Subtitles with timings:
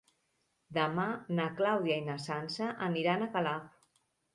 [0.77, 1.05] Demà
[1.41, 3.75] na Clàudia i na Sança aniran a Calaf.